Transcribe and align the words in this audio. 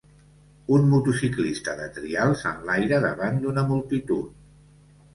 Un 0.77 0.87
motociclista 0.93 1.77
de 1.83 1.87
trial 1.99 2.35
s'enlaira 2.43 3.03
davant 3.07 3.41
d'una 3.47 3.69
multitud 3.73 4.95